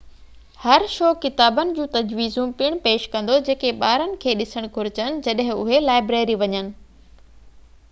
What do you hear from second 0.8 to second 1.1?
show